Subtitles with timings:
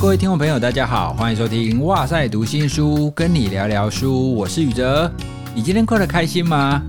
[0.00, 5.12] 各位听众朋友，大家好，欢迎收听《哇塞读新书》，跟你聊聊书，我是宇哲。
[5.54, 6.82] 你今天过得开心吗？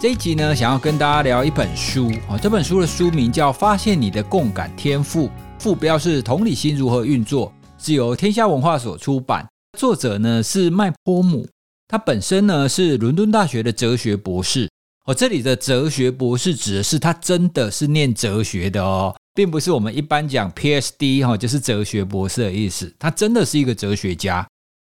[0.00, 2.36] 这一集呢，想要跟大家聊一本书哦。
[2.42, 5.28] 这本书的书名叫《发现你的共感天赋》，
[5.60, 9.46] 副标是“同理心如何运作”，是由天下文化所出版。
[9.78, 11.46] 作者呢是麦波姆，
[11.86, 14.68] 他本身呢是伦敦大学的哲学博士。
[15.04, 19.14] 哦，这里的哲学博士指的是他真的是念哲学的哦。
[19.34, 21.24] 并不是我们一般讲 Ph.D.
[21.24, 22.94] 哈，就是哲学博士的意思。
[22.98, 24.46] 他真的是一个哲学家。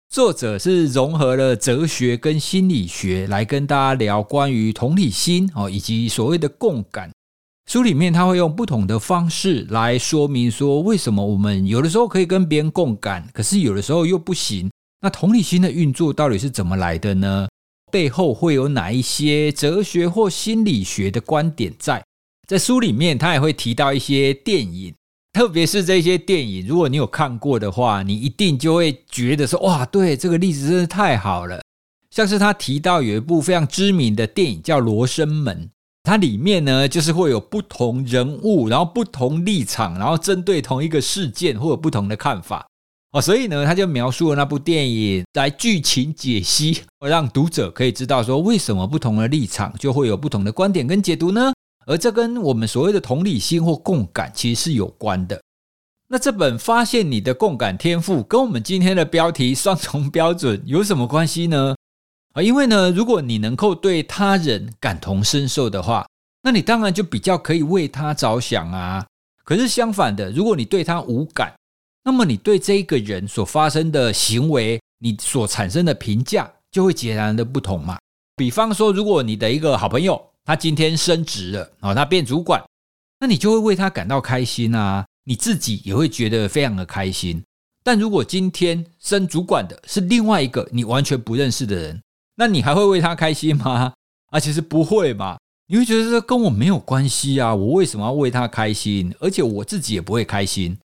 [0.09, 7.11] 作者是融合了哲学跟心理学来跟大家聊关于同理心哦，以及所谓的共感。
[7.71, 14.69] 书里面他会用不同的方式来说明说，为什么我们有的时候可以跟别人共感，可是有的时候又不行。
[15.03, 17.49] 那同理心的运作到底是怎么来的呢？
[17.93, 22.03] 背后会有哪一些哲学或心理学的观点在？
[22.51, 24.93] 在书里面，他也会提到一些电影，
[25.33, 31.63] 特别是这些电影，如果你有看过的话，你一定就会觉得说：“哇，对这个例子真的太好了。”
[32.11, 35.67] 像是他提到有一部非常知名的电影叫《罗生门》，
[36.03, 42.67] 它里面呢就是会有不同人物，然后不同立场，然后针对同一个事件会有不同的看法
[43.13, 51.53] 哦，所以呢，他就描述了那部电影来剧情解析，让读者可以知道说为什么不同的立场就会有不同的观点跟解读呢？
[51.91, 55.43] 而这跟我们所谓的同理心或共感其实是有关的。
[56.07, 61.75] 那这本《发现你的共感天赋》跟我们今天的标题“双重标准”有什么关系呢？
[62.33, 66.07] 啊，因为呢，如果你能够对他人感同身受的话，
[66.43, 69.05] 那你当然就比较可以为他着想啊。
[69.43, 71.53] 可是相反的，如果你对他无感，
[72.05, 77.99] 那么你对这一个人所发生的行为，你所产生的评价就会截然的不同嘛。
[78.37, 82.63] 比方说，如果你的一个好朋友，他今天升职了哦，他变主管，
[83.21, 87.43] 那你就会为他感到开心啊，你自己也会觉得非常的开心。
[87.83, 92.03] 但如果今天升主管的是另外一个你完全不认识的人，
[92.37, 93.93] 那你还会为他开心吗？
[94.31, 99.15] 啊，其实不会嘛，你会觉得这跟我没有关系啊，我为什么要为他开心？
[99.21, 100.77] 而且我自己也不会开心。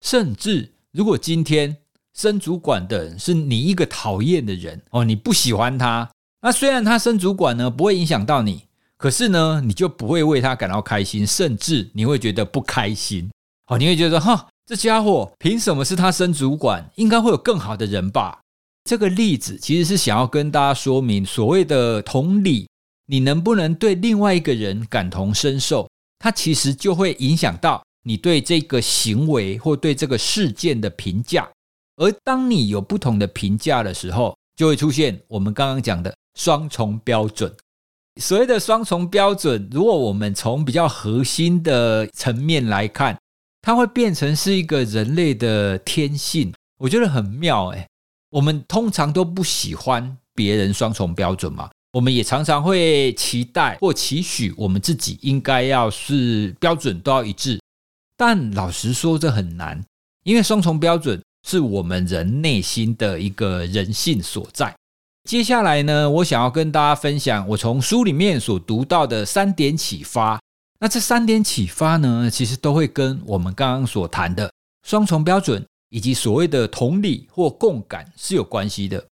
[0.00, 1.76] 甚至如果今天
[2.14, 6.10] 升主管的人是你一个讨厌的人哦，你不喜欢他，
[6.42, 8.64] 那虽然他升主管呢，不会影响到你。
[9.00, 13.30] 可是呢，你就不会为他感到开心，甚至你会觉得不开心。
[13.68, 16.86] 哦，你会觉得哈，这家伙凭什么是他升主管？
[16.96, 18.38] 应该会有更好的人吧？
[18.84, 22.68] 这个例子其实是想要跟大家说明，所谓的同理，
[23.06, 31.48] 你能不能对另外一个人感同身受，它其实就会影响到你对这个行为或对这个事件的评价。
[31.96, 37.50] 而当你有不同的评价的时候，就会出现我们刚刚讲的双重标准。
[38.20, 43.16] 所谓的双重标准，如果我们从比较核心的层面来看，
[43.62, 47.86] 它会变成是一个人类的天性，我觉得很妙哎。
[48.30, 57.60] 我们通常都不喜欢别人双重标准嘛，我们也常常会期待或期许我们自己应该要是标准都要一致。
[58.16, 59.82] 但老实说，这很难，
[60.24, 64.72] 因为双重标准是我们人内心的一个人性所在。
[65.30, 70.40] 接下来呢，我想要跟大家分享我从书里面所读到的三点启发。
[70.80, 74.52] 那这三点启发呢，其实都会跟我们刚刚所谈的
[74.84, 79.06] 双重标准以及所谓的同理或共感是有关系的。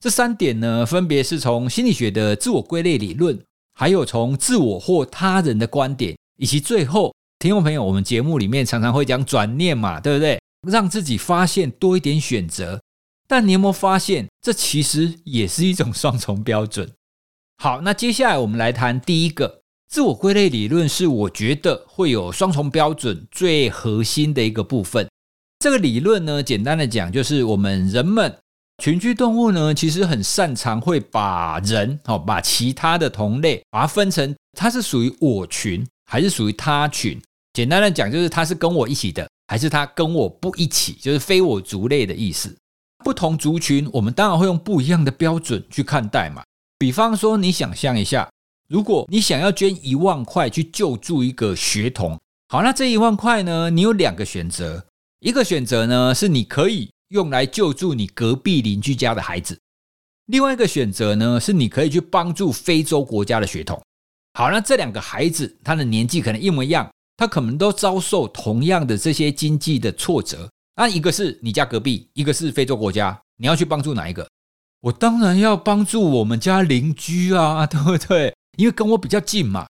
[0.00, 3.40] 这三点呢，分别是从心理学的自我归类理论，
[3.74, 10.36] 还有从自我或他人的观点，以及最后，听众朋友，我们节目里面常常会讲转念嘛，对不对？
[10.68, 12.80] 让自己发现多一点选择。
[13.30, 16.90] 但你有没有发现，这其实也是一种双重标准？
[17.62, 25.08] 好，那接下来我们来谈第一个自我归类理论，是我觉得会有双重标准最核心的一个部分。
[25.60, 28.36] 这个理论呢，简单的讲，就是我们人们
[28.82, 37.16] 群居动物呢，其实很擅长会把人哦，把其他的同类，把它分成它是属于我群还是属于他群。
[37.52, 42.56] 简单的讲，就是它是跟我一起的，还是它跟我不一起，就是非我族类的意思。
[43.10, 46.44] 不同族群，我们当然会用不一样的标准去看待嘛。
[46.78, 48.30] 比方说，你想象一下，
[48.68, 52.16] 如果你想要捐一万块去救助一个学童，
[52.50, 54.86] 好，那这一万块呢，你有两个选择。
[55.18, 59.56] 一个选择呢，是你可以用来救助你隔壁邻居家的孩子；
[60.26, 63.82] 另外一个选择呢，是你可以去帮助非洲国家的学童。
[64.34, 70.48] 好，那这两个孩子，他的年纪可能一模一样，他可能都遭受同样的这些经济的挫折。
[70.80, 74.26] 那一个是你家隔壁，一个是非洲国家，你要去帮助哪一个？
[74.80, 78.34] 我当然要帮助我们家邻居啊， 对不对？
[78.56, 79.66] 因为跟我比较近嘛。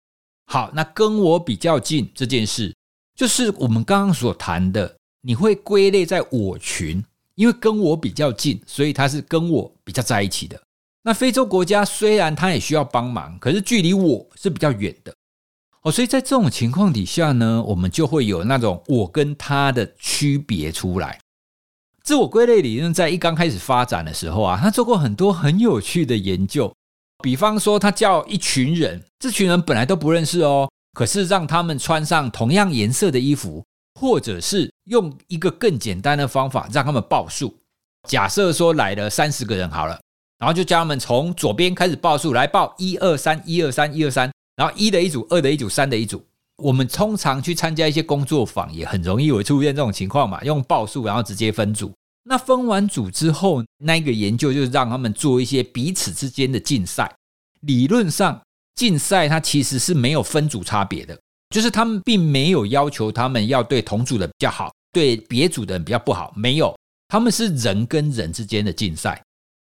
[0.47, 2.75] 好，那跟我比较近这件事，
[3.15, 7.05] 就是我们刚刚所谈的，你会归类在我群，
[7.35, 10.59] 因为跟我比较近，所以他是跟我比较在一起的。
[11.03, 15.15] 那非洲国家虽然他也需要帮忙，可是距离我是比较远的
[15.85, 21.19] 哦，所以在这种情况底下呢，我们就会有那种我跟他的区别出来。
[22.03, 26.75] 自我归类理论在一刚开始发展的时候啊，他做过很多很有趣的研究，
[27.23, 33.65] 比方说他叫一群人，这群人本来都不认识哦，可是让他们穿上同样颜色的衣服。
[34.01, 37.57] 或者是用一个更简单的方法让他们报数。
[38.09, 40.01] 假设说来了三十个人好了，
[40.41, 46.25] 然后就叫他们从左边开始报数，来报一二三一二三一二三，然后一的一组，二的一组，三的一组。
[46.57, 51.93] 我们通常去参加一些工作坊，也很容易会出现这种情况嘛，用报数然后直接分组。
[52.23, 57.13] 那分完组之后，那个研究就是让他们做一些彼此之间的竞赛。
[57.63, 58.41] 理论上，
[58.77, 61.19] 竞赛它其实是没有分组差别的。
[61.51, 66.77] 就是他们并没有要求他们要对同组的比较好，对别组的人比较不好，没有，
[67.09, 69.23] 他们是人跟人之间的竞赛。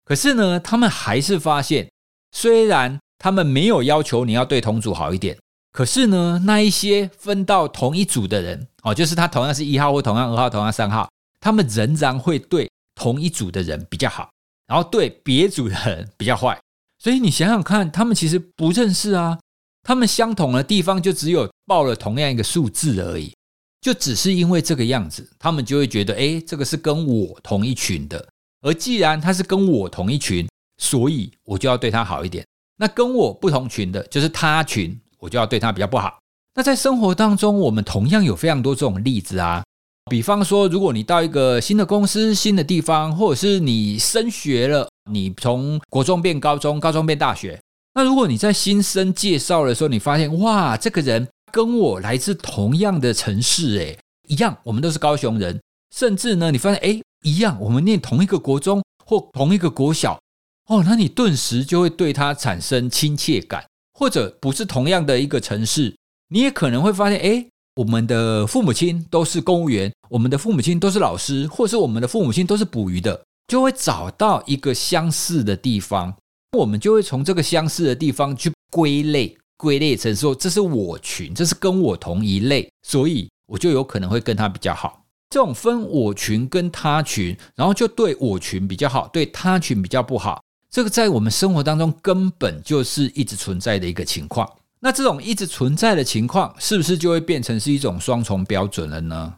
[0.04, 1.88] 可是呢，他们还是发现，
[2.32, 5.36] 虽然他们没有要求你要对同组好一点，
[5.72, 11.08] 可是呢，那一些分到同一组的人，哦，就是他同样是一号或同样二号、同样三号，
[11.40, 14.30] 他们仍然会对同一组的人比较好，
[14.66, 16.58] 然后对别组的人比较坏。
[16.98, 19.38] 所以你想想看，他们其实不认识啊。
[19.82, 23.32] 他们相同的地方就只有报了同样一个数字而已，
[23.80, 28.26] 就只是因为这个样子，他们就会觉得，哎，这个是跟我同一群的。
[28.62, 30.48] 而既然他是跟我同一群，
[30.78, 32.44] 所以我就要对他好一点。
[32.76, 36.18] 那跟我不同群的，就是他群，我就要对他比较不好。
[36.54, 39.62] 那在生活当中，我们同样有非常多这种例子啊。
[40.10, 47.60] 比方说，如果你到一个新的公司、新的地方，或者是你升学了，你从国中变高中，高中变大学。
[47.94, 53.98] 那如果你在新生介绍的时候，你发现哇，这个人跟我来自同样的城市，诶，
[54.28, 55.60] 一样，我们都是高雄人，
[55.94, 60.18] 甚至呢，你发现诶，一样，我们念同一个国中或同一个国小，
[60.66, 63.64] 哦，那你顿时就会对他产生亲切感，
[63.94, 65.94] 或者不是同样的一个城市，
[66.28, 76.12] 你也可能会发现，诶，我们的父母亲都是公务员，我们的父母亲都是老师，或是我们的父母亲都是捕鱼的，就会找到一个相似的地方。
[76.56, 85.04] 我们就会从这个相似的地方去归类，归类成说这是我群，这是跟我同一类，所以我就有可能会跟他比较好。
[85.28, 94.50] 这种分我群跟他群，然后就对我群比较好，对他群比较不好，这个在我们生活当中根本就是一直存在的一个情况。
[94.80, 99.34] 那这种一直存在的情况，是不是就会变成是一种双重标准了呢？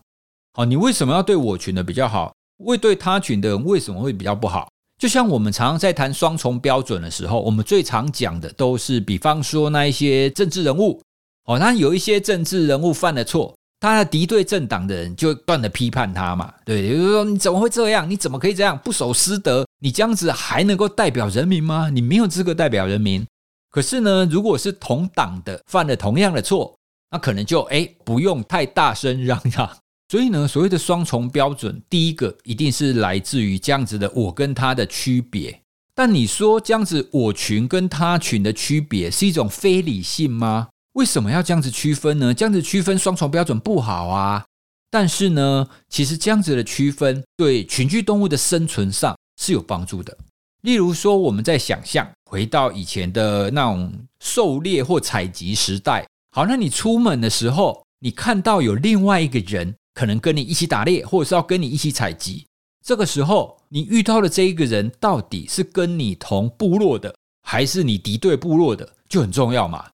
[0.55, 2.35] 好，你为什么要对我群的比较好？
[2.65, 4.69] 会对他群的人为什么会比较不好？
[4.99, 11.01] 就像我们常常在谈双重标准的时候，我们最常讲的都是，比方说那一些政治人物，
[11.45, 18.11] 哦，那有一些政治人物犯了错，他的敌对政党的人就断的批判他嘛，对，也就是说你怎么会这样？
[18.11, 19.65] 你怎么可以这样不守师德？
[19.81, 21.89] 你这样子还能够代表人民吗？
[21.89, 23.25] 你没有资格代表人民。
[23.71, 26.75] 可是呢，如果是同党的犯了同样的错，
[27.11, 29.71] 那可能就哎不用太大声嚷嚷。
[30.09, 35.61] 所以呢，所谓的双重标准，第一个一定是来自于这样子的我跟他的区别。
[35.95, 40.69] 但你说这样子我群跟他群的区别是一种非理性吗？
[40.93, 42.33] 为什么要这样子区分呢？
[42.35, 44.45] 这样子区分双重标准不好啊。
[44.91, 50.17] 但是呢，其实这样子的区分对群居动物的生存上是有帮助的。
[50.63, 59.75] 例如说，我们在想象回到以前的那种狩猎或采集时代，好，那你出门的时候，你看到有另外一个人。
[59.95, 62.47] 可能跟你一起打猎，或者是要跟你一起采集。
[62.87, 69.85] 这个时候，你遇到的这一个人，到底是跟你同部落的，还是你敌对部落的，就很重要嘛。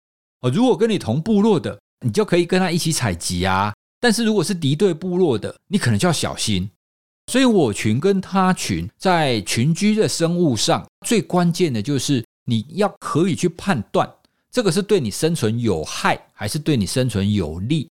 [0.44, 3.72] 哦，如果跟你同部落的，你就可以跟他一起采集啊。
[3.98, 6.68] 但是如果是敌对部落的，你可能就要小心。
[7.32, 14.06] 所以，我群跟他群在群居的生物上，最关键的就是你要可以去判断，
[14.52, 17.88] 这个是对你生存有害，还是对你生存有利。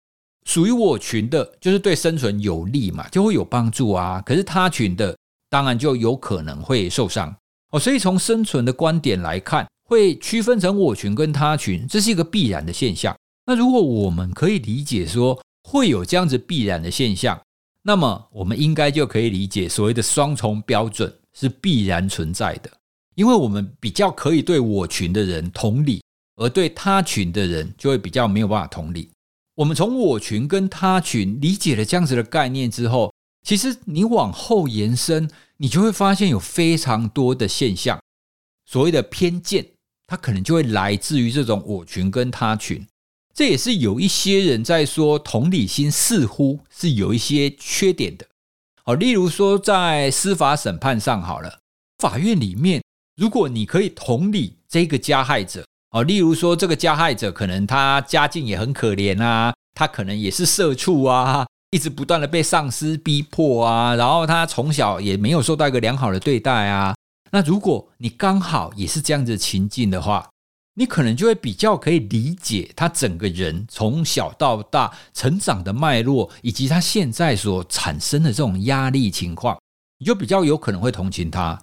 [0.44, 4.20] 属于我群的，就是对生存有利嘛，就会有帮助啊。
[4.26, 5.16] 可是他群的，
[5.48, 7.32] 当然就有可能会受伤
[7.70, 7.78] 哦。
[7.78, 13.12] 所以从生存的观点来看，会区分成我群跟他群，这是一个必然的现象。
[13.44, 17.36] 那如果我们可以理解说会有这样子必然的现象，
[17.82, 22.70] 那么我们应该就可以理解所谓的双重标准是必然存在的，
[23.16, 26.00] 因为我们比较可以对我群的人同理，
[26.36, 29.10] 而对他群的人就会比较没有办法同理。
[29.56, 33.12] 我们从我群跟他群理解了这样子的概念之后，
[33.44, 37.98] 其实你往后延伸，你就会发现有非常多的现象。
[38.66, 39.66] 所谓的偏见，
[40.10, 42.84] 它可能就会来自于这种我群跟他群。
[43.32, 48.26] 这也是有一些人在说同理心似乎是有一些缺点的。
[48.84, 51.60] 好，例如说在司法审判上，好了，
[51.98, 52.82] 法院里面，
[53.16, 66.96] 如果你可以同理这个加害者，哦，例如说这个加害者可能他家境也很可怜啊，他可能也是社畜啊，一直不断的被上司逼迫啊，然后他从小也没有受到一个良好的对待啊。
[67.30, 70.28] 那如果你刚好也是这样子的情境的话，
[70.74, 79.58] 你可能就会比较可以理解他整个人从小到大成长的脉络，以及他现在所产生的这种压力情况，
[79.98, 81.58] 你就比较有可能会同情他。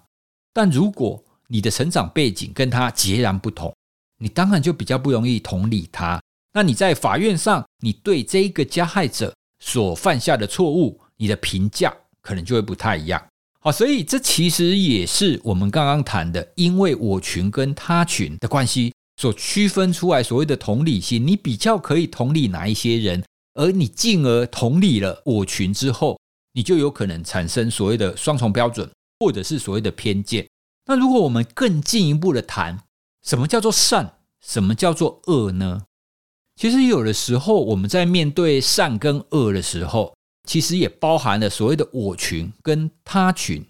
[0.53, 3.73] 但如果你的成长背景跟他截然不同，
[4.19, 6.21] 你当然就比较不容易同理他。
[6.53, 13.23] 那你在法院上，你对这一个加害者所犯下的错误，你的评价可能就会不太一样。
[13.67, 21.27] 啊，所以这其实也是我们刚刚谈的，因为我群跟他群的关系所区分出来所谓的同理心。
[21.27, 23.21] 你比较可以同理哪一些人，
[23.55, 26.17] 而你进而同理了我群之后，
[26.53, 30.47] 你就有可能产生所谓的双重标准，或者是所谓的偏见。
[30.85, 32.79] 那如果我们更进一步的谈，
[33.27, 34.13] 什么叫做善，
[34.45, 35.81] 什么叫做恶呢？
[36.55, 40.15] 其实有的时候我们在面对善跟恶的时候。
[40.47, 43.63] 其实也包含了所谓的我群跟他群，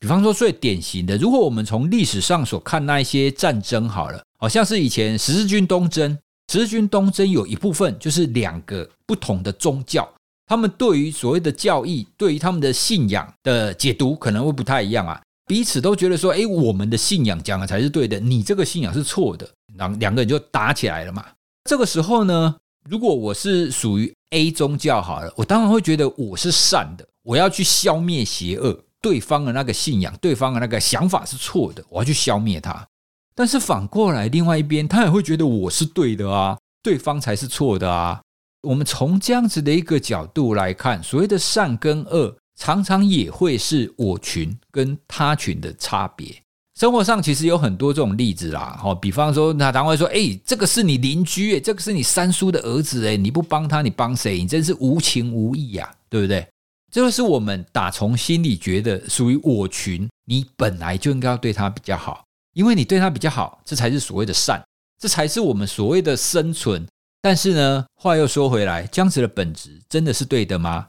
[0.00, 6.18] 比方说最典型的，如果我们从历史上所看那一些战争好了，好像是以前十字军东征，
[6.50, 10.10] 十字军东征有一部分就是两个不同的宗教，
[10.46, 19.46] 他们对于所谓的教义，对于他们的信仰的解读可能会不太一样啊，彼此都觉得说，哎，我们的信仰讲的才是对的，你这个信仰是错的，
[19.76, 21.24] 然后两个人就打起来了嘛。
[21.68, 22.56] 这个时候呢，
[22.88, 24.10] 如果我是属于。
[24.32, 28.84] A 宗教好了，我当然会觉得我是善的，我要去消灭邪恶。
[29.00, 32.86] 对方的那个信仰，对方的那个想法是错的，我要去消灭他。
[33.34, 38.20] 但是反过来，另外一边他也会觉得我是对的啊，对方才是错的啊。
[38.62, 46.41] 我们从这样子的一个角度来看，所谓的善跟恶，常常也会是我群跟他群的差别。
[46.82, 54.38] 生活上其实有很多这种例子啦，哦，比方说，那常会说，哎，这个是你邻居，哎，这个是你三叔的儿子，哎，你不帮他，你帮谁？
[54.38, 56.44] 你真是无情无义呀，对不对？
[56.90, 64.60] 这就是我们打从心里觉得属于我群，你本来就应该要对他比较好，因为你对他比较好，这才是所谓的善，
[64.98, 66.84] 这才是我们所谓的生存。
[67.20, 70.88] 但是呢，话又说回来，这样子的本质真的是对的吗？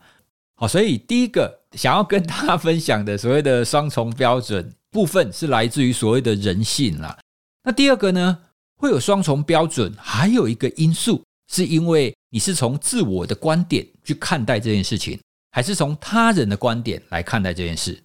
[0.56, 4.74] 好，所以第一个想要跟大家分享的所谓的双重标准。
[4.94, 7.18] 部分是来自于所谓的人性啦。
[7.64, 8.38] 那第二个呢，
[8.78, 15.20] 会有双重标准，还有一个因素，是因为你是从自我的观点去看待这件事情，
[15.52, 18.02] 还是从他人的观点来看待这件事？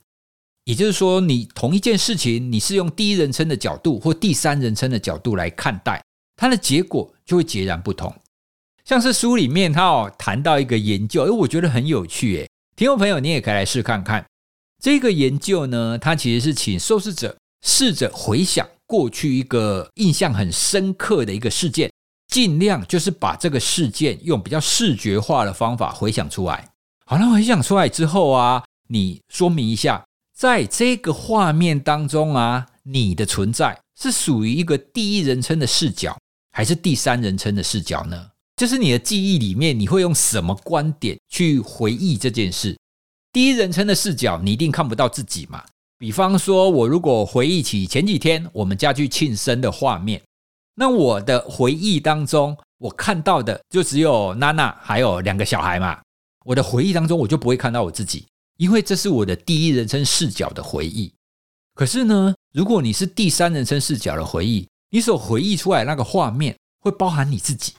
[0.64, 6.02] 也就是说，你同一件事情，你是用第一人称的角度或第三人称的角度来看待，
[6.37, 8.14] 它的结果就会截然不同。
[8.85, 14.25] 像是书里面他哦谈到一个研究，哎，我觉得很有趣，哎，听众朋友你也可以来试看看。
[14.83, 21.91] 这个研究呢，它其实是请受试者试着回想过去一个印象很深刻的一个事件，
[22.29, 26.69] 尽量就是把这个事件用比较视觉化的方法回想出来。
[27.07, 30.05] 好了，回想出来之后啊，你说明一下，
[30.37, 36.17] 在这个画面当中啊，你的存在是属于一个第一人称的视角，
[36.53, 38.31] 还是第三人称的视角呢？
[38.57, 42.77] 就是你的记忆里面，你会用什么观点去回忆这件事？
[43.33, 45.63] 第一人称的视角，你一定看不到自己嘛？
[45.99, 50.23] 比方说，我如果回忆起前几天我们家去庆生的画面，
[50.75, 56.01] 那我的回忆当中，我看到的就只有娜娜还有两个小孩嘛。
[56.45, 58.25] 我的回忆当中，我就不会看到我自己，
[58.57, 61.13] 因为这是我的第一人称视角的回忆。
[61.75, 67.75] 可是呢，如果你是第三人称视角的回忆，你所回忆出来那个画面会包含你自己。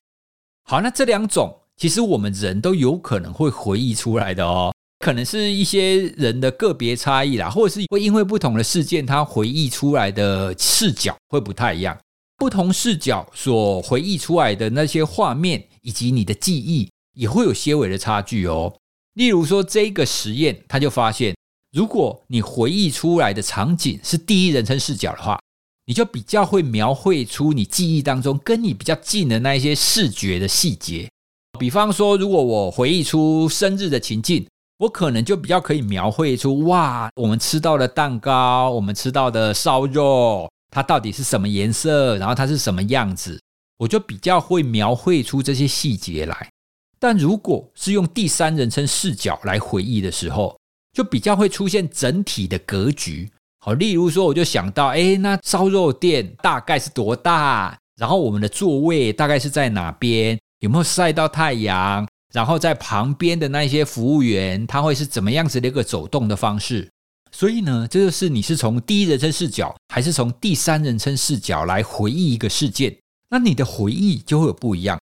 [0.65, 4.72] 好，那这两种其实我们人都有可能会回忆出来的哦。
[5.00, 11.98] 可能是一些人的个别差异啦，或者是会因为不同的事件，他回忆出来的视角会不太一样。
[12.38, 18.74] 不同视角所回忆出来的那些画面，以及你的记忆，也会有些微的差距哦。
[19.13, 21.34] 例如说，这个实验他就发现，
[21.72, 25.39] 如果你回忆出来的场景是第一人称视角的话，
[25.86, 31.10] 你就比较会描绘出你记忆当中跟你比较近的那一些视觉的细节。
[31.58, 34.46] 比方说，如果我回忆出生日的情境。
[34.79, 43.38] 我可能就比较可以描绘出哇，我们吃到的蛋糕，我们吃到的烧肉，它到底是什么颜色，然后它是什么样子，
[43.77, 46.50] 我就比较会描绘出这些细节来。
[46.98, 50.57] 但如果是用第三人称视角来回忆的时候，
[50.93, 53.29] 就比较会出现整体的格局。
[53.59, 57.77] 好，例如说，我就想到，哎，那烧肉店大概是多大？
[57.98, 60.39] 然后我们的座位大概是在哪边？
[60.62, 62.07] 有没有晒到太阳？
[62.33, 66.89] 然后在旁边的那些服务员，他会是怎么样子的一个走动的方式？
[67.31, 72.95] 所以呢，这就是你是从第一人称视角，还是从第三人称视角来回忆一个事件？
[73.29, 75.00] 那你的回忆就会有不一样。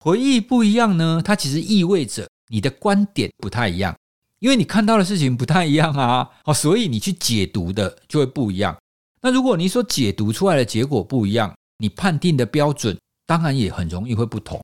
[0.00, 3.96] 回忆不一样呢，它其实意味着你的观点不太一样，
[4.40, 6.28] 因为你看到的事情不太一样啊。
[6.44, 8.76] 哦，所以你去解读的就会不一样。
[9.22, 12.96] 那如果你所解读出来的结果不一样，你判定的标准
[13.26, 14.60] 当然也很容易会不同。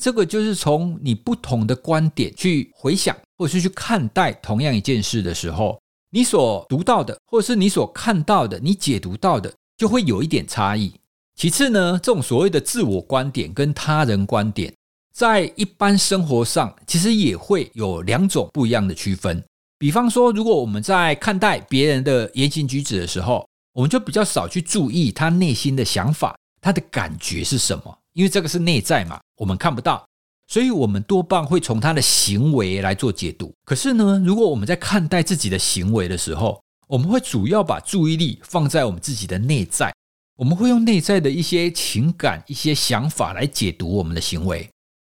[0.00, 5.78] 这个就是从你不同的观点去回想，或者是去看待同样一件事的时候，
[6.10, 10.90] 你所读到的，或者是你所看到的，你解读到的，就会有一点差异。
[11.36, 14.72] 其次呢，这种所谓的自我观点跟他人观点，
[15.14, 19.42] 在一般生活上其实也会有两种不一样的区分。
[19.78, 27.96] 比方说，如果我们在看待别人的言行举止的时候，我们就比较少去注意他内心的想法，他的感觉是什么。
[28.12, 30.04] 因为这个是内在嘛，我们看不到，
[30.48, 33.52] 所以我们多半会从他的行为来做解读。
[33.64, 39.94] 可是呢，如果我们在看待自己的行为的时候，我们会主要把注意力放在我们自己的内在，
[40.36, 44.68] 我们会用内在的一些情感、一些想法来解读我们的行为。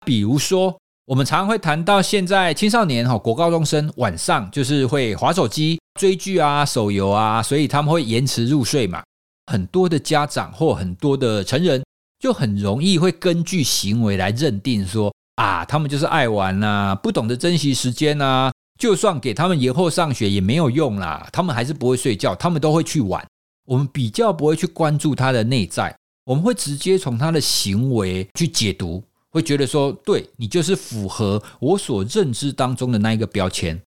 [0.04, 9.02] 比如说，我们常常会谈到现在青少年哈，国高中生晚上就是会划手机、追剧啊、手游啊，所以他们会延迟入睡嘛。
[9.52, 11.82] 很多的家长或很多的成人。
[12.18, 18.52] 就很容易会根据行为来认定说啊，他们就是爱玩呐，不懂得珍惜时间呐。
[18.78, 23.26] 就算给他们延后上学也没有用啦，他们还是不会睡觉，他们都会去玩。
[23.66, 25.92] 我们比较不会去关注他的内在，
[26.24, 33.82] 我们会直接从他的行为去解读，会觉得说，对你就是符合我所认知当中的那一个标签。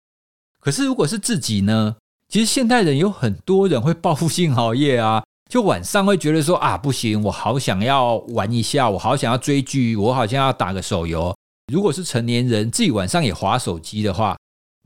[0.59, 1.95] 可是如果是自己呢？
[2.27, 5.23] 其实现代人有很多人会报复性熬夜啊。
[5.53, 11.31] 就晚上会觉得说啊，不行，我好想要玩一下，我好想要追剧，我好像要打个手游。
[11.71, 14.35] 如果是成年人自己晚上也划手机的话，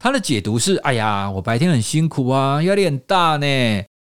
[0.03, 3.45] 他的解读是：哎呀，我白天很辛苦啊，压力很大呢，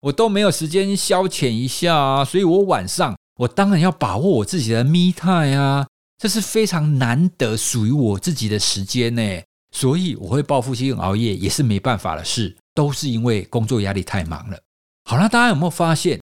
[0.00, 5.86] 我都没有时间消遣一下啊，所以我晚上我当然要把握我自己的 me time 啊，
[6.20, 9.22] 这是非常难得属于我自己的时间呢，
[9.70, 14.58] 所以我会报复性熬夜也是没办法的事，都是因为工作压力太忙了。
[15.04, 16.18] 好了，大家有没有发现？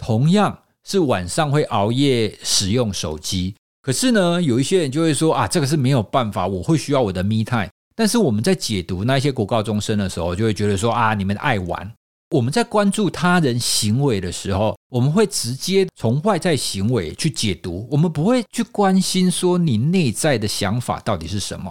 [0.00, 7.68] 同样是晚上会熬夜使用手机，可是呢，有一些人就会说啊，这个是没有办法，我会需要我的 me time。
[7.94, 11.92] 但是我们在解读那些国高中生的时候，就会觉得说啊，你们爱玩。
[12.30, 21.70] 我们在关注他人行为的时候，我们会直接从外在行为去解读，我们不会去关心说你内在的想法到底是什么。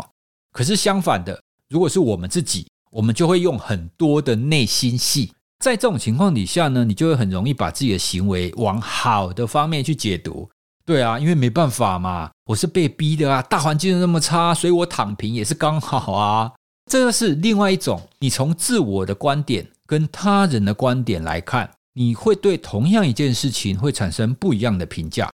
[0.52, 5.32] 可是相反的，如果是我们自己，我们就会用很多的内心戏。
[5.60, 10.50] 在这种情况底下呢，你就会很容易把自己的行为往好的方面去解读。
[10.86, 16.52] 对啊，因为没办法嘛，我是被逼的啊，大环境那么差，所以我躺平也是刚好啊。
[16.90, 25.30] 这个是另外一种，你从自我的观点跟他人的观点来看，你会对同样一件事情会产生不一样的评价。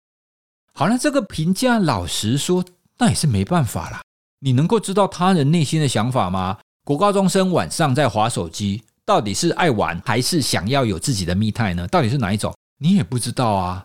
[0.73, 2.65] 好了，这个评价老实说，
[2.99, 4.01] 那也是没办法啦。
[4.41, 6.59] 你能够知道他人内心的想法吗？
[6.85, 8.83] 国高中生晚上在划手机。
[9.07, 11.87] 到底是爱玩还是想要有自己的密态呢？
[11.89, 12.55] 到底是哪一种？
[12.79, 13.85] 你也不知道啊。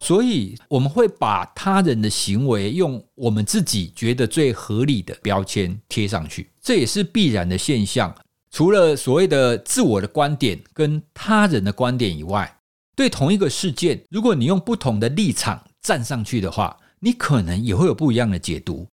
[0.00, 8.14] 所以我们会把他人的行为用我们自己觉得最合理的标签贴上去，这也是必然的现象。
[8.50, 12.58] 除了所谓的自我的观点跟他人的观点以外，
[12.94, 18.86] 对同一个事件，如果你用不同的立场站上去的话，你可能也会有不一样的解读。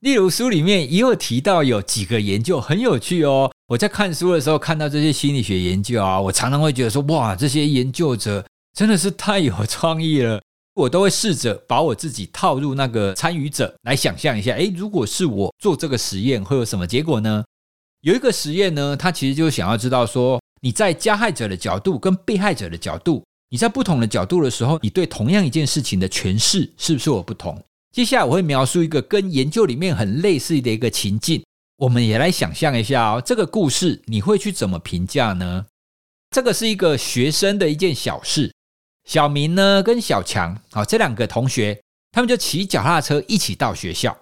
[0.00, 3.50] 例如书里面也有提到有几个研究很有趣哦。
[3.68, 8.44] 我在看书的时候看到这些心理学研究啊，我常常会觉得说哇，这些研究者
[8.76, 10.40] 真的是太有创意了。
[10.74, 17.42] 我都会试着把我自己套入那个参与者来想象一下，诶，如果是我做这个实验会有什么结果呢？
[18.02, 27.58] 有一个实验呢，他其实就想要知道说你在加害者的角度跟被害者的角度，你在不同的角度的时候，你对同样一件事情的诠释是不是有不同？
[27.96, 31.42] 接下来我会描述一个跟研究里面很类似的一个情境，
[31.78, 35.64] 我们也来想象一下哦，这个故事你会去怎么评价呢？
[36.30, 38.52] 这个是一个学生的一件小事，
[39.06, 41.80] 小明呢跟小强，好这两个同学，
[42.12, 44.14] 他们就骑脚踏车一起到学校。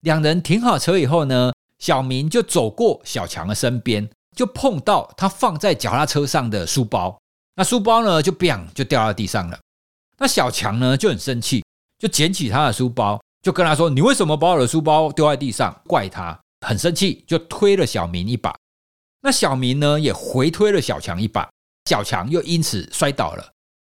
[0.00, 7.16] 两人停好车以后呢，小明就走过小强的身边，就碰到他放在脚踏车上的书包，
[7.54, 9.56] 那书包呢就 bang 就掉到地上了。
[10.18, 11.62] 那小强呢就很生气。
[12.02, 16.36] 就捡起他的书包，就跟他说：“你为什么把我的书包丢在地上？”怪他，
[16.66, 18.52] 很生气，就推了小明一把。
[19.20, 21.48] 那小明呢，也回推了小强一把，
[21.88, 23.52] 小强又因此摔倒了。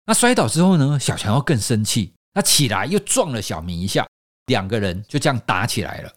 [0.04, 4.06] 那摔倒之后呢，小强又更生气，他起来又撞了小明一下。
[4.48, 6.12] 两个人就这样打起来了。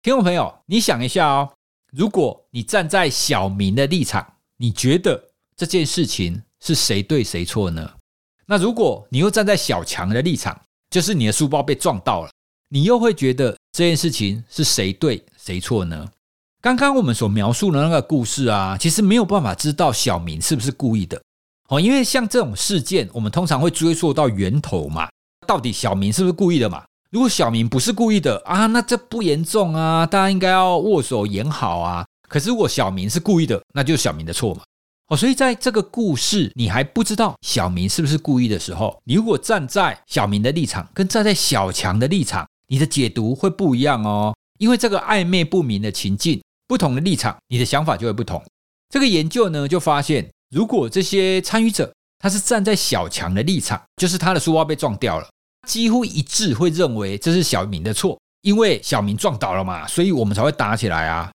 [0.00, 1.52] 听众朋友，你想一下哦，
[1.92, 4.24] 如果你站在小明的立场，
[4.58, 5.20] 你觉得
[5.56, 7.94] 这件事情是谁对谁错呢？
[8.46, 10.56] 那如果你又站在小强的立场，
[10.92, 12.30] 就是你的书包被撞到了，
[12.68, 16.06] 你又会觉得这件事情是谁对谁错呢？
[16.60, 21.18] 刚刚我们所描述的那个故事啊，其实没有办法知道小明是不是故意的
[21.70, 25.08] 哦，因为像这种事件，我们通常会追溯到源头嘛，
[25.46, 26.84] 到底小明是不是故意的嘛？
[27.10, 32.04] 如果小明不是故意的啊，那这不严重啊，大家应该要握手言好啊。
[32.28, 34.62] 可是如果小明是故意的，那就是小明的错嘛。
[35.12, 44.34] 哦，所以在这个故事你还不知道小明是不是故意的时候，你如果站在小明的立场，跟站在小强的立场，你的解读会不一样哦。
[44.58, 48.42] 因为这个暧昧不明的情境，不同的立场，你的想法就会不同。
[48.88, 55.28] 这个研究呢，就发现，如果这些参与者他是站在小强的立场，就是他的书包被撞掉了。
[55.68, 61.30] 几乎一致会认为这是小明的错，因为小明撞倒了嘛，所以我们才会打起来啊。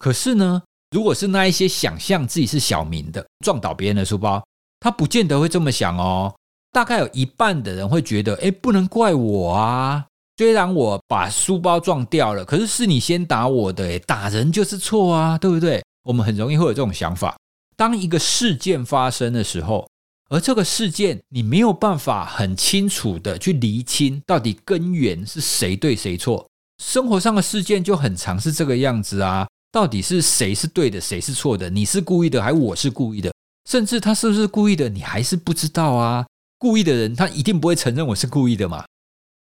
[0.00, 4.44] 可是呢，如果是那一些想象自己是小明的撞倒别人的书包，
[4.80, 6.34] 他不见得会这么想哦。
[6.72, 10.04] 大概有一半的人会觉得，哎，不能怪我啊。
[10.36, 15.82] 虽然我把书包撞掉了，可是是你先打我的，哎，打人就是错啊，对不对？
[16.02, 17.36] 我们很容易会有这种想法。
[17.76, 19.86] 当一个事件发生的时候。
[20.30, 26.44] 而这个事件，你没有办法很清楚的去厘清到底根源是谁对谁错。
[26.82, 31.68] 生活上的事件就很常是这个样子啊，到底是谁是对的，谁是错的？
[31.68, 33.32] 你是故意的，还我是故意的？
[33.68, 36.24] 甚至他是不是故意的，你还是不知道啊？
[36.58, 38.84] 故意的人，他一定不会承认我是故意的嘛？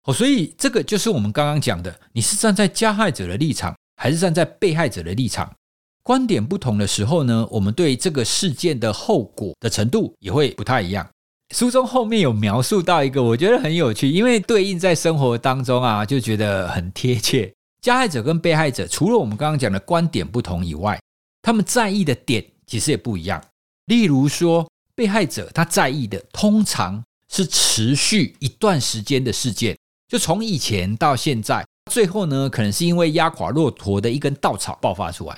[0.05, 5.55] 哦，所以这个就是我们刚刚讲的，你是站在加害者的立场，还是站在被害者的立场？
[6.03, 11.07] 观点不同的时候呢，我们对这个事件的后果的程度也会不太一样。
[11.55, 17.53] 书中后面有描述到一个，我觉得很有趣，因为对应在生活当中啊，就觉得很贴切。
[17.83, 20.99] 加害者跟被害者，除了我们刚刚讲的观点不同以外，
[21.43, 23.43] 他们在意的点其实也不一样。
[23.87, 35.37] 例如说，被害者他在意的通常是持续一段时间的事件，就从以前到现在，最后呢，可能是因为压垮骆驼的一根稻草爆发出来。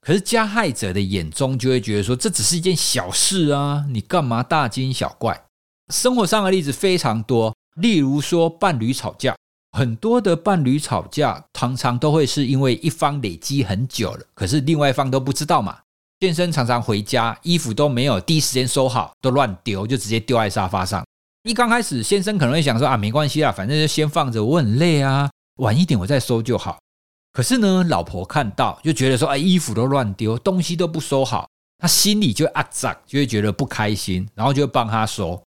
[0.00, 5.44] 可是加害者的眼中就会觉得说，这只是一件小事啊，你干嘛大惊小怪？
[5.92, 9.36] 生活上的例子非常多，例如说伴侣吵架，
[9.72, 15.78] 很多的伴侣吵架常常都会是因为一方累积很久了，可是另外一方都不知道嘛。
[16.20, 21.02] 先生常常回家，衣服都没有第一时间收好，都乱丢，就直接丢在沙发上。
[21.44, 26.78] 一刚开始，先生可能会想说啊，没关系啦，反正就先放着，我很累啊，晚一点我再收就好。
[27.32, 35.40] 可是呢，老婆看到就觉得说，哎，衣服都乱丢，东西都不收好，她心里就啊脏，就会觉得不开心，然后就帮他收。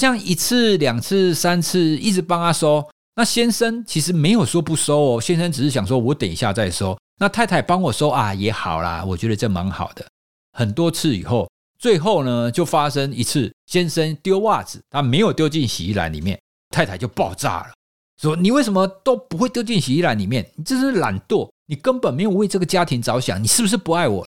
[0.00, 2.84] 这样一次、两次、三次，一直帮他收。
[3.18, 6.96] 那先生其实没有说不收哦，先生只是想说，我等一下再收。
[7.18, 10.06] 那太太帮我收啊，也好啦，我觉得这蛮好的。
[10.52, 17.70] 很多次以后，最后呢，就发生一次，先生丢袜子，他没有丢进洗衣篮里面，太太就爆炸了。
[18.20, 20.46] 说你为什么都不会丢进洗衣篮里面？
[20.54, 24.26] 你这是懒惰，你根本没有为这个家庭着想，你是不是不爱我？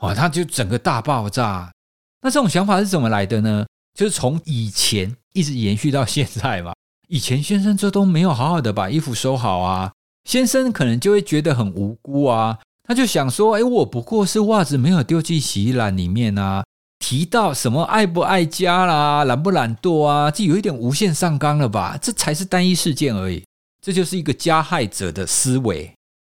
[0.00, 1.72] 哦，他就整个大爆炸。
[2.20, 3.66] 那这种想法是怎么来的呢？
[3.94, 6.74] 就是从以前一直延续到现在嘛。
[7.08, 9.92] 以前先生这都没有好好的把衣服收好啊，
[10.24, 16.64] 先生可能就会觉得很无辜啊，他就想说，哎，我不过是袜子没有丢进洗衣篮里面啊。
[16.98, 21.96] 提到什么爱不爱家啦，懒不懒惰啊，这有一点无限上纲了吧？
[22.02, 23.42] 这才是单一事件而已。
[23.80, 25.90] 这就是一个加害者的思维，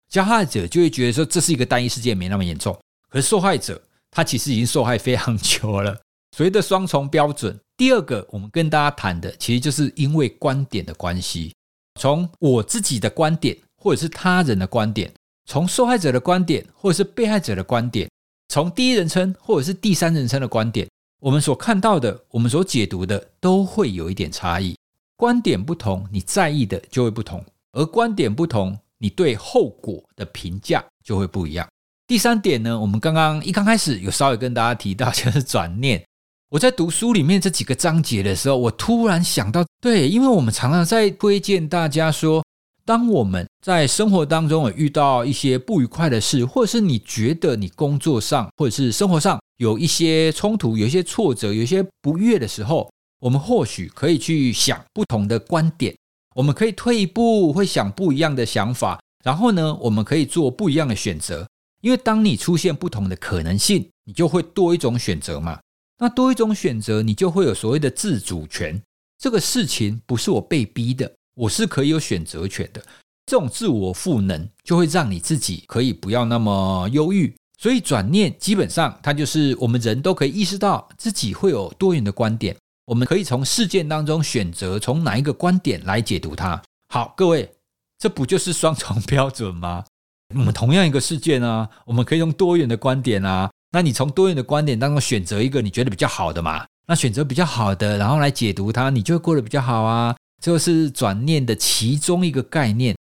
[0.07, 2.77] 加害者就会觉得说这是一个单一事件，没那么严重。
[3.09, 3.81] 可是受害者
[4.11, 5.97] 他其实已经受害非常久了。
[6.37, 11.51] 所谓的双重标准，第二个我们跟大家谈的，其实就是因为观点的关系。
[11.99, 15.11] 从我自己的观点，或者是他人的观点，
[15.47, 18.07] 从受害者的观点，或者是被害者的观点。
[18.49, 20.87] 从第一人称或者是第三人称的观点，
[21.19, 24.77] 我们所看到的，我们所解读的，都会有一点差异。
[25.17, 27.39] 观点不同，你在意的就会不同；
[27.71, 31.67] 而观点不同，你对后果的评价就会不一样。
[32.05, 35.99] 第三点呢，我们刚刚一刚开始有稍微跟大家提到，就是转念。
[36.51, 42.43] 我在读书里面这几个章节的时候，我突然想到，对，因为我们常常在推荐大家说。
[42.83, 55.95] 当我们在生活当中有遇到一些不愉快的事，或者是你觉得你工作上或者是生活上有一些冲突、有一些挫折、有一些不悦的时候，我们或许可以去想不同的观点，
[56.35, 61.47] 我们可以退一步，会想不一样的想法，然后呢，我们可以做不一样的选择。
[61.81, 65.57] 因为当你出现不同的可能性，你就会多一种选择嘛。
[66.01, 68.81] 那多一种选择，你就会有所谓的自主权。
[69.19, 71.09] 这个事情不是我被逼的。
[71.35, 72.83] 我是可以有选择权的，
[73.27, 77.33] 这种自我赋能就会让你自己可以不要那么忧郁。
[77.57, 86.59] 所以转念基本上它就是我们人都可以意识到自己会有多元的观点，我们可以从事件当中选择从哪一个观点来解读它。
[86.89, 87.49] 好，各位，
[87.99, 89.85] 这不就是双重标准吗？
[90.33, 93.49] 我们同样一个事件啊，我们可以用多元的观点啊。
[93.71, 96.65] 那你从多元的观点当中选择一个你觉得比较好的嘛？
[96.87, 100.15] 那选择比较好的，然后来解读它，你就会过得比较好啊。
[100.41, 102.95] 这个是转念的其中一个概念。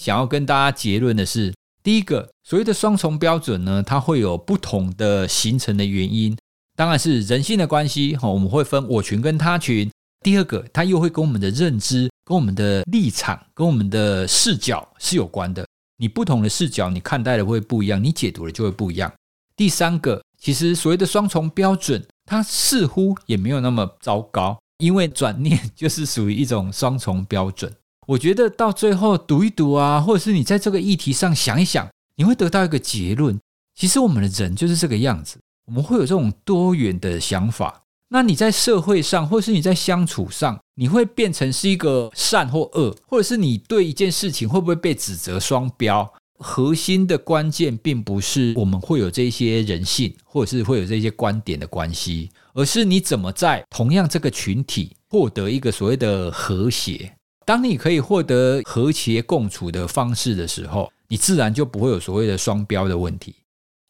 [0.00, 6.36] 想要跟大家结论的是，第一个所谓的双重标准呢，它会有不同的形成的原因，
[6.76, 8.28] 当然是人性的关系哈。
[8.28, 9.90] 我们会分我群跟他群。
[10.24, 15.66] 第二个，它又会跟我们的认知、跟我们的立场、跟我们的视角是有关的。
[15.96, 19.12] 你不同的视角，你看待的会不一样，你解读的就会不一样。
[19.62, 27.72] 第三个，其实所谓的双重标准，它似乎也没有那么糟糕，因为转念就是属于一种双重标准。
[28.08, 33.38] 我觉得到最后读一读啊，或者是你在这个议题上想一想，你会得到一个结论。
[33.76, 37.84] 其实我们的人就是这个样子，我们会有这种多元的想法。
[38.08, 46.12] 那你在社会上，或是你在相处上，你会变成是一个善或恶，或者是你对一件事情会不会被指责双标？
[46.42, 57.14] 核心的关键并不是我们会有这些人性，或者是会有这些观点的关系，而是你怎么在同样这个群体获得一个所谓的和谐。
[57.46, 63.34] 当你可以获得和谐共处的方式的时候，你自然就不会有所谓的双标的问题。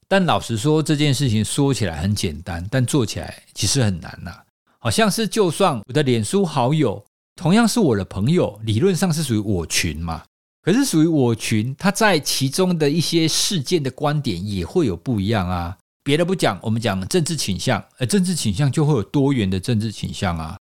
[0.09, 4.31] 但老实说，这件事情说起来很简单，但做起来其实很难呐。
[4.79, 7.05] 好像是就算我的脸书好友
[7.37, 10.23] 同样是我的朋友，理论上是属于我群嘛。
[10.63, 15.77] 可是属于我群，他在其中的一些事件的观点也会有不一样啊。
[16.05, 20.57] 别的不讲，我们讲政治倾向，而政治倾向就会有多元的政治倾向啊。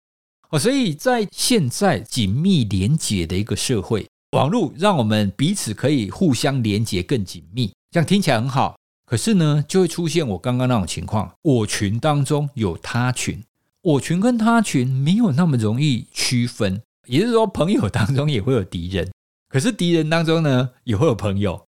[0.50, 8.76] 哦，所以在现在紧密连结的一个社会，网络让我们彼此可以互相连结更紧密，这样听起来很好。
[9.06, 13.44] 可是呢，就会出现我刚刚那种情况：我群当中有他群，
[13.82, 19.10] 我群跟他群没有那么容易区分，也就是说，朋友当中也会有敌人。
[19.52, 21.62] 可是敌人当中呢，也会有朋友，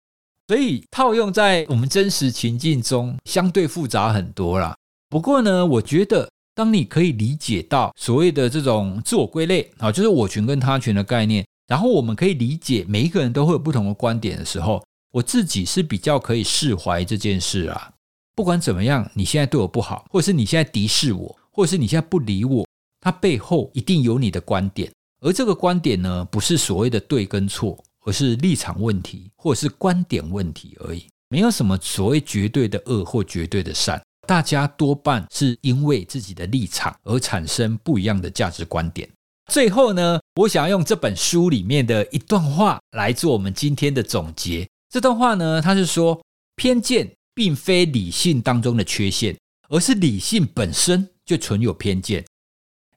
[0.49, 4.77] 所以套用在我们真实情境中，相对复杂很多啦。
[5.09, 17.90] 不过呢，我觉得当你可以理解到所谓的这种自我归类啊，就是我群跟他群的概念，然后我们可以理解每一个人都会有不同的观点的时候，我自己是比较可以释怀这件事啊。
[18.37, 22.66] 不管怎么样，你现在对我不好，或者是你现在敌视我，或者是你现在不理我，
[23.01, 24.90] 它背后一定有你的观点。
[25.20, 34.00] 而这个观点呢，不是所谓的对跟错，而是立场问题或者是观点问题而已，没有什么所谓绝对的恶或绝对的善。
[34.26, 39.09] 大家多半是因为自己的立场而产生不一样的价值观点。
[39.50, 44.68] 最后呢，我想要用这本书里面的一段话来做我们今天的总结。
[44.88, 46.20] 这段话呢，它是说，
[46.54, 49.37] 偏见并非理性当中的缺陷，
[49.68, 52.24] 而是理性本身就存有偏见。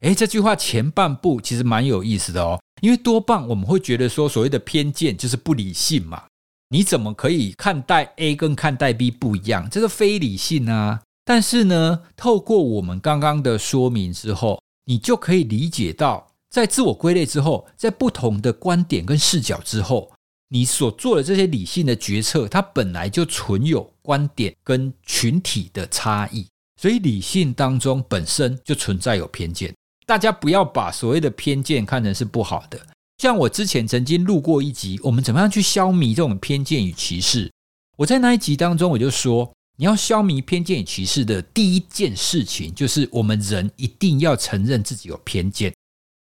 [0.04, 6.24] 哎，这句话前半部其实蛮有意思的哦，因为多半我们会觉得说，所谓的偏见就是不理性嘛。
[6.70, 9.70] 你怎么可以看待 A 跟看待 B 不一样？
[9.70, 11.00] 这是非理性啊。
[11.24, 20.12] 但是呢，透过我们刚刚的说明之后，你就可以理解到，在自我归类之后，在不同的观点跟视角之后，
[20.50, 26.46] 你所做的这些理性的决策，它本来就存有观点跟群体的差异，
[26.82, 29.74] 所以理性当中本身就存在有偏见。
[30.14, 32.80] 大家不要把所谓的偏见看成是不好的。
[33.18, 37.52] 像我之前曾经录过一集，我们怎么样去消弭这种偏见与歧视？
[37.98, 45.74] 我在那一集当中我就说，你要消弭偏见与歧视的第一件事情，就是我们人一定要承认自己有偏见。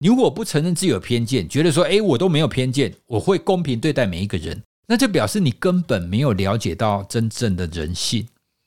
[0.03, 8.27] 如果不承认自己有偏见，觉得说，诶，我都没有偏见，我会公平对待每一个人，那就表示你根本没有了解到真正的人性，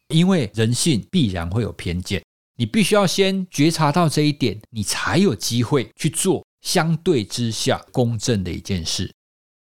[0.10, 2.22] 因为人性必然会有偏见。
[2.58, 9.12] 你必须要先觉察到这一点，你才有机会去做相对之下公正的一件事。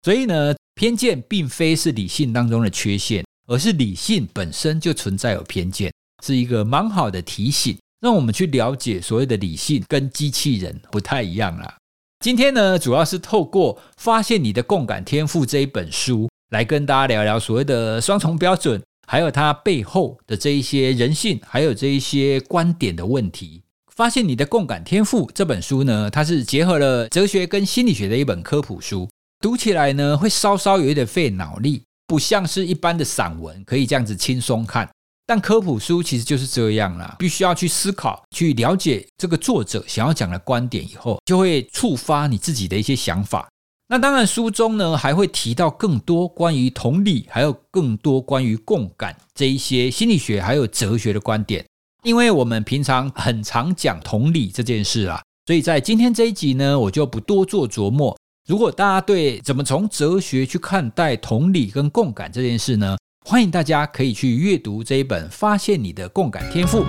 [0.03, 5.90] 所以呢，偏见并非是理性当中的缺陷，而是理性本身就存在有偏见，
[6.23, 11.77] 是一个蛮好的提醒，让我们去了解所谓的理性跟机器人不太一样啦。
[12.20, 18.83] 今天呢，主要是透过《发现你的共感天赋》这一本书，来跟大家聊聊所谓的双重标准。
[19.07, 23.62] 还有它背后的这一些人性，还有这一些观点的问题。
[23.95, 29.09] 发现你的共感天赋这本书呢，它是结合了哲学跟心理学的一本科普书，
[29.40, 34.90] 读起来呢会稍稍有一点费脑力，不像是一般的散文可以这样子轻松看。
[35.27, 43.49] 但科普书其实就是这样啦，必须要去思考、去了解这个作者想要讲的观点以后，就会触发你自己的一些想法。
[43.87, 51.64] 那当然，书中呢还会提到更多关于同理，还有更多关于共感这一些心理学还有哲学的观点。
[52.03, 58.16] 因为我们平常很常讲同理这件事啦，所以在今天这一集呢，我就不多做琢磨。
[58.47, 66.81] 如果大家对怎么从哲学去看待同理跟共感这件事呢，欢迎大家可以去阅读这一本《发现你的共感天赋》。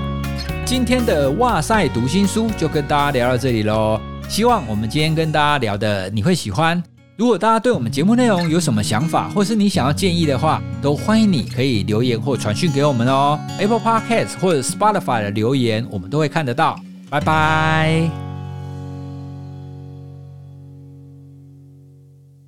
[0.65, 6.81] 今天的哇塞读心书就跟大家聊到这里喽，希望我们今天跟大家聊的你会喜欢。
[7.17, 13.39] 如果大家对我们节目内容有什么想法，或是你想要建议的话，都欢迎你可以留言或传讯给我们哦。
[13.57, 16.77] Apple Podcast 或者 Spotify 的留言，我们都会看得到。
[17.09, 18.34] 拜拜。